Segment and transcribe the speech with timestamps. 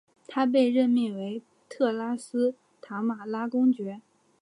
[0.27, 4.01] 他被任命为特拉斯塔马拉公爵。